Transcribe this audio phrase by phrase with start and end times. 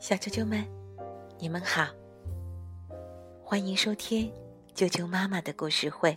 [0.00, 0.66] 小啾啾们，
[1.38, 1.86] 你们好，
[3.44, 4.32] 欢迎收听
[4.74, 6.16] 啾啾妈妈的故事会。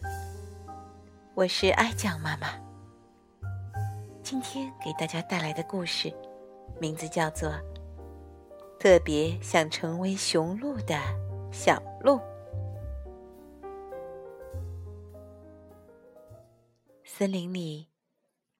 [1.35, 2.47] 我是爱酱妈妈，
[4.23, 6.11] 今天给大家带来的故事
[6.79, 7.49] 名字叫做
[8.79, 10.99] 《特别想成为雄鹿的
[11.51, 12.13] 小鹿》。
[17.03, 17.89] 森林里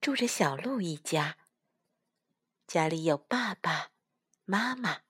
[0.00, 1.37] 住着小鹿一家，
[2.68, 3.92] 家里有爸爸
[4.44, 5.00] 妈妈。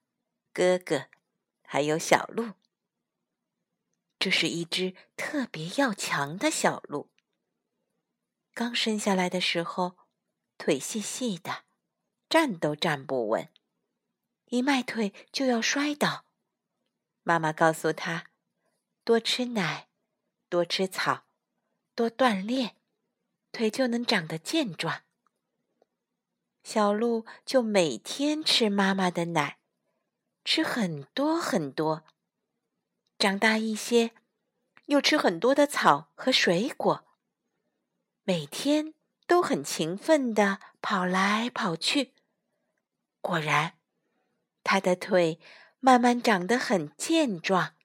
[0.52, 1.08] 哥哥，
[1.62, 2.52] 还有小鹿。
[4.20, 7.10] 这是一只特别要强的小鹿。
[8.54, 9.98] 刚生下来的时候，
[10.56, 11.64] 腿细细的，
[12.28, 13.52] 站都站不稳，
[14.46, 16.26] 一迈腿就要摔倒。
[17.24, 18.30] 妈妈告诉他，
[19.02, 19.88] 多吃奶，
[20.48, 21.26] 多吃草，
[21.96, 22.76] 多锻炼，
[23.50, 25.02] 腿就能长得健壮。
[26.70, 29.58] 小鹿就每天吃妈妈的奶。
[30.44, 32.04] 吃很多很多，
[33.18, 34.10] 长大一些，
[34.84, 37.06] 又吃很多的草和水果。
[38.24, 38.92] 每天
[39.26, 42.12] 都很勤奋的跑来跑去。
[43.22, 43.78] 果然，
[44.62, 45.40] 他的腿
[45.80, 47.76] 慢慢长得很健壮，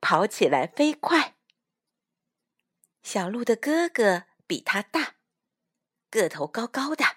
[0.00, 1.36] 跑起来飞快。
[3.02, 5.16] 小鹿的哥哥比他大，
[6.08, 7.13] 个头高高的，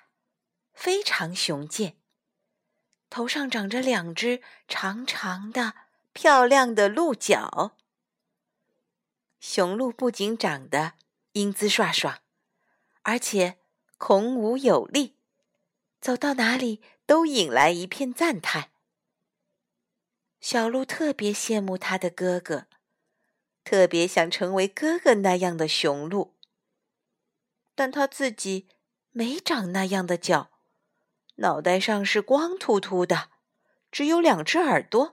[0.77, 1.97] 非常雄健。
[3.09, 5.73] 头上长着两只长长的、
[6.13, 7.75] 漂亮的鹿角。
[9.39, 10.93] 雄鹿不仅长得
[11.31, 12.19] 英姿飒爽，
[13.01, 13.57] 而且
[13.97, 15.15] 孔武有力，
[15.99, 18.69] 走到哪里都引来一片赞叹。
[20.39, 22.67] 小鹿特别羡慕他的哥哥，
[23.63, 26.35] 特别想成为哥哥那样的雄鹿，
[27.73, 28.67] 但他自己
[29.09, 30.51] 没长那样的角。
[31.37, 33.29] 脑袋上是光秃秃的，
[33.91, 35.11] 只有两只耳朵。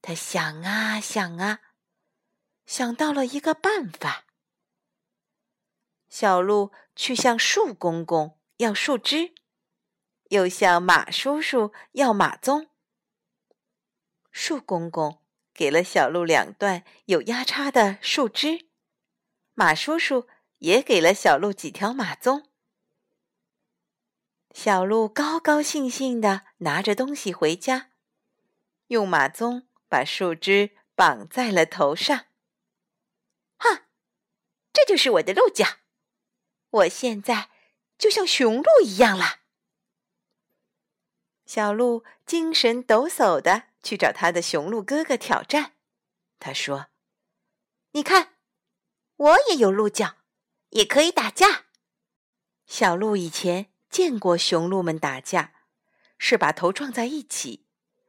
[0.00, 1.60] 他想啊想啊，
[2.66, 4.24] 想到了一个办法。
[6.08, 9.34] 小鹿去向树公公要树枝，
[10.30, 12.68] 又向马叔叔要马鬃。
[14.30, 15.20] 树公公
[15.52, 18.68] 给了小鹿两段有压叉的树枝，
[19.54, 20.28] 马叔叔
[20.58, 22.44] 也给了小鹿几条马鬃。
[24.64, 27.90] 小鹿高高兴兴地拿着东西回家，
[28.86, 32.28] 用马鬃把树枝绑在了头上。
[33.58, 33.88] 哈，
[34.72, 35.66] 这就是我的鹿角，
[36.70, 37.50] 我现在
[37.98, 39.40] 就像雄鹿一样了。
[41.44, 45.74] 小鹿精神抖擞地去找他的雄鹿哥哥挑战。
[46.38, 46.86] 他说
[47.92, 48.36] ：“你看，
[49.16, 50.16] 我也有鹿角，
[50.70, 51.66] 也可以打架。”
[52.64, 53.73] 小鹿以前。
[53.94, 55.52] 见过雄鹿们打架，
[56.18, 57.64] 是把头撞在一起，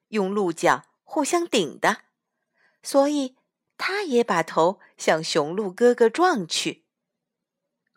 [0.08, 2.06] 用鹿角互相顶的，
[2.82, 3.36] 所以
[3.78, 6.88] 他也把头向雄鹿哥哥撞去。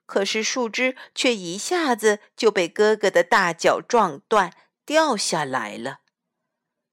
[0.04, 4.52] 可是树枝却一下子就被哥哥的大脚撞断，
[4.84, 6.00] 掉下来了。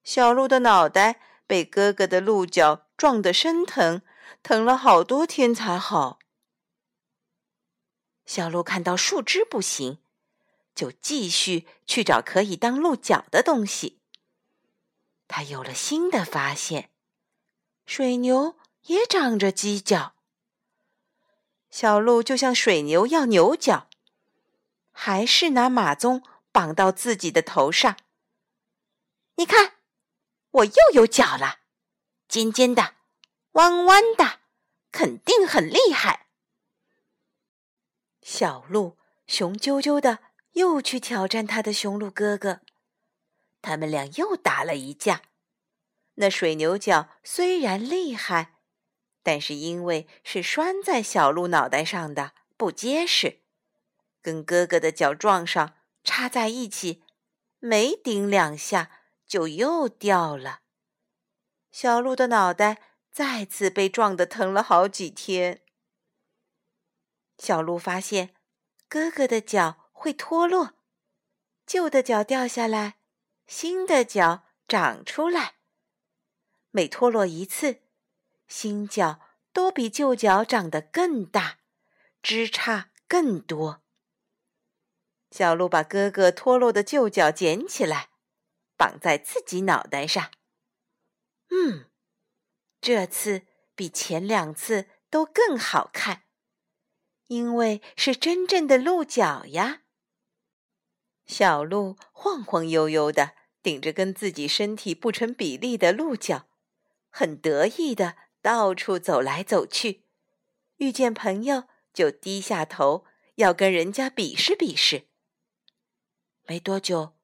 [0.02, 4.00] 小鹿的脑袋被哥哥的鹿角撞得生疼，
[4.42, 6.20] 疼了好多天才好。
[8.24, 9.98] 小鹿看到树枝不行。
[10.76, 13.98] 就继续去找可以当鹿角的东西。
[15.26, 16.90] 他有了新的发现，
[17.86, 20.14] 水牛也长着犄角。
[21.70, 23.88] 小鹿就向水牛要牛角，
[24.92, 26.22] 还是拿马鬃
[26.52, 27.96] 绑到自己的头上。
[29.36, 29.76] 你看，
[30.50, 31.60] 我又有角了，
[32.28, 32.96] 尖尖的，
[33.52, 34.40] 弯弯的，
[34.92, 36.26] 肯定很厉害。
[38.20, 40.25] 小鹿雄赳赳的。
[40.56, 42.62] 又去挑战他的雄鹿哥哥，
[43.60, 45.20] 他们俩又打了一架。
[46.14, 48.54] 那水牛角虽然厉害，
[49.22, 53.42] 但是因为是拴在小鹿脑袋上的，不结实，
[54.22, 57.04] 跟哥哥的脚撞上，插在一起，
[57.58, 58.90] 没顶两下
[59.26, 60.60] 就又掉了。
[61.70, 62.80] 小鹿的脑袋
[63.12, 65.60] 再次被撞得疼了好几天。
[67.36, 68.34] 小鹿发现
[68.88, 69.82] 哥哥的脚。
[70.06, 70.74] 会脱落，
[71.66, 72.98] 旧的脚掉下来，
[73.48, 75.56] 新的脚长出来。
[76.70, 77.80] 每脱落一次，
[78.46, 79.18] 新脚
[79.52, 81.58] 都比旧脚长得更大，
[82.22, 83.82] 枝杈更多。
[85.32, 88.10] 小鹿把哥哥脱落的旧脚捡起来，
[88.76, 90.30] 绑在自己脑袋上。
[91.50, 91.90] 嗯，
[92.80, 93.42] 这次
[93.74, 96.22] 比前两次都更好看，
[97.26, 99.82] 因为是真正的鹿角呀。
[101.26, 103.32] 小鹿晃晃悠悠的
[103.62, 106.46] 顶着跟自己身体不成比例的鹿角，
[107.10, 110.04] 很得意的到处走来走去，
[110.76, 115.08] 遇见朋友就低下头，要跟人家比试比试。
[116.46, 117.14] 没多久，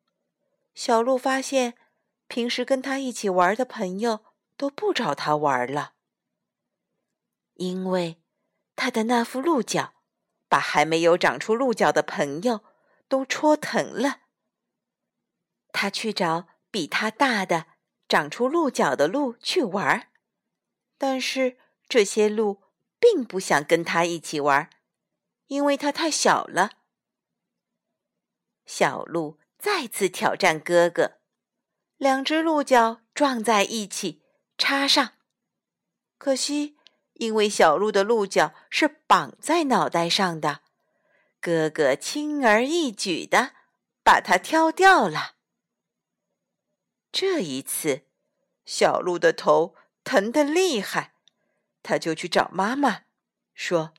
[0.74, 1.74] 小鹿发现，
[2.26, 4.24] 平时跟他一起玩的朋友
[4.56, 5.92] 都不找他玩了，
[7.54, 8.20] 因为
[8.74, 9.94] 他的那副鹿角。
[10.48, 12.60] 把还没有长出鹿角的朋友
[13.12, 14.22] 都戳疼了。
[15.70, 17.66] 他去找比他大的、
[18.08, 20.10] 长出鹿角的鹿去玩，
[20.96, 22.62] 但是这些鹿
[22.98, 24.70] 并不想跟他一起玩，
[25.48, 26.70] 因为他太小了。
[28.64, 31.18] 小鹿再次挑战哥哥，
[31.98, 34.22] 两只鹿角撞在一起，
[34.56, 35.18] 插上。
[36.16, 36.78] 可惜。
[37.16, 40.61] 因为小鹿的鹿角是绑在脑袋上的，
[41.42, 43.54] 哥哥轻而易举的
[44.04, 45.34] 把它挑掉了。
[47.10, 48.06] 这一次，
[48.64, 49.74] 小鹿的头
[50.04, 51.14] 疼得厉害，
[51.82, 53.02] 他就去找妈妈，
[53.52, 53.92] 说：“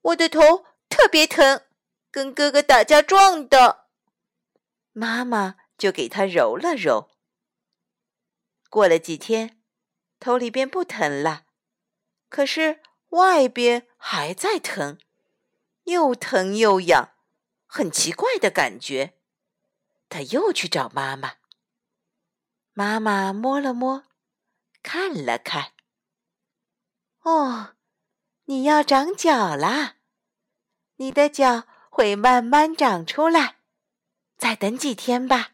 [0.00, 1.66] 我的头特别疼，
[2.12, 3.88] 跟哥哥打架撞的。”
[4.92, 7.10] 妈妈就给他揉了揉。
[8.70, 9.60] 过了几天。
[10.20, 11.44] 头里边不疼了，
[12.30, 12.80] 可是
[13.10, 14.98] 外边还在疼，
[15.84, 17.10] 又疼又痒，
[17.66, 19.14] 很奇怪的感觉。
[20.08, 21.34] 他又去找妈妈，
[22.72, 24.04] 妈妈摸了摸，
[24.82, 25.72] 看了看。
[27.22, 27.74] 哦，
[28.44, 29.96] 你要长脚啦！
[30.96, 33.56] 你的脚会慢慢长出来，
[34.36, 35.52] 再等几天吧。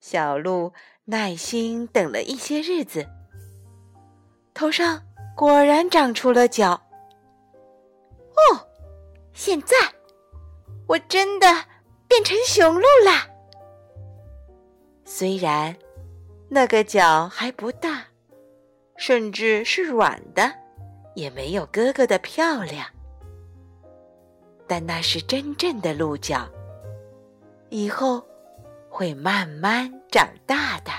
[0.00, 0.72] 小鹿。
[1.04, 3.08] 耐心等了一些日子，
[4.54, 5.02] 头上
[5.34, 6.88] 果然长出了角。
[8.52, 8.68] 哦，
[9.32, 9.76] 现在
[10.86, 11.46] 我真的
[12.08, 13.28] 变成雄鹿啦！
[15.04, 15.76] 虽然
[16.48, 18.04] 那个角还不大，
[18.96, 20.52] 甚至是软的，
[21.14, 22.86] 也没有哥哥的漂亮，
[24.66, 26.48] 但那是真正的鹿角。
[27.68, 28.24] 以后。
[28.92, 30.90] 会慢慢长大的，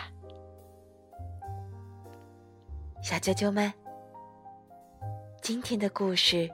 [3.04, 3.72] 小啾啾们，
[5.42, 6.50] 今天的故事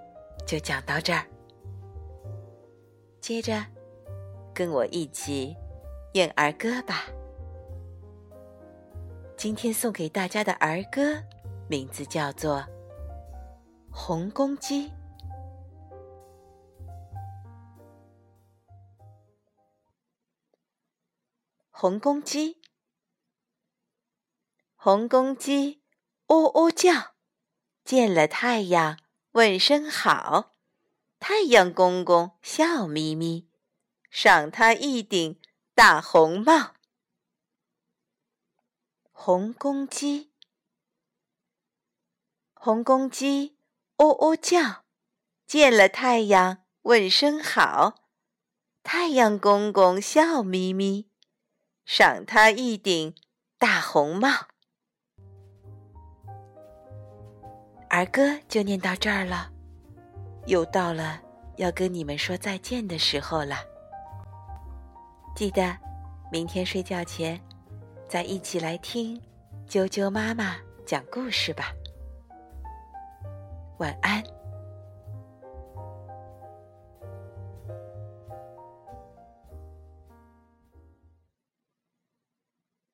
[0.47, 1.27] 就讲到这儿。
[3.19, 3.65] 接着，
[4.53, 5.53] 跟我一起
[6.13, 7.03] 念儿歌吧。
[9.35, 11.21] 今天送给大家的儿歌
[11.69, 12.59] 名字叫做
[13.91, 14.87] 《红公鸡》。
[21.69, 22.59] 红公鸡，
[24.75, 25.83] 红公鸡，
[26.27, 27.13] 喔喔叫，
[27.83, 28.97] 见了太阳
[29.37, 30.55] 问声好。
[31.19, 33.47] 太阳公公笑眯眯，
[34.09, 35.39] 赏他一顶
[35.75, 36.73] 大红帽。
[39.11, 40.31] 红公鸡，
[42.55, 43.59] 红公鸡，
[43.97, 44.85] 喔喔叫，
[45.45, 48.09] 见了太阳问声好。
[48.81, 51.11] 太阳公公笑眯眯。
[51.85, 53.13] 赏他一顶
[53.59, 54.47] 大红帽。
[57.89, 59.49] 儿歌就念到这儿了，
[60.45, 61.19] 又到了
[61.55, 63.57] 要跟你们说再见的时候了。
[65.35, 65.75] 记得
[66.31, 67.39] 明天睡觉前
[68.07, 69.19] 再一起来听
[69.67, 71.71] 啾啾妈妈讲故事吧。
[73.77, 74.36] 晚安。